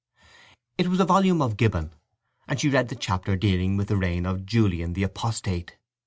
It 0.79 0.87
was 0.87 0.99
a 0.99 1.05
volume 1.05 1.43
of 1.43 1.57
Gibbon, 1.57 1.93
and 2.47 2.59
she 2.59 2.69
read 2.69 2.87
the 2.89 2.95
chapter 2.95 3.35
dealing 3.35 3.77
with 3.77 3.87
the 3.89 3.97
reign 3.97 4.25
of 4.25 4.47
Julian 4.47 4.93
the 4.93 5.03
Apostate. 5.03 5.77